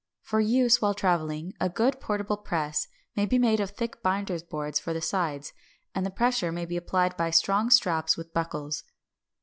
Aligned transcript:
For 0.23 0.39
use 0.39 0.81
while 0.81 0.95
travelling, 0.95 1.53
a 1.61 1.69
good 1.69 1.99
portable 2.01 2.37
press 2.37 2.87
may 3.15 3.27
be 3.27 3.37
made 3.37 3.59
of 3.59 3.69
thick 3.69 4.01
binders' 4.01 4.41
boards 4.41 4.79
for 4.79 4.93
the 4.93 4.99
sides, 5.01 5.53
and 5.93 6.03
the 6.03 6.09
pressure 6.09 6.51
may 6.51 6.65
be 6.65 6.75
applied 6.75 7.15
by 7.15 7.29
strong 7.29 7.69
straps 7.69 8.17
with 8.17 8.33
buckles. 8.33 8.83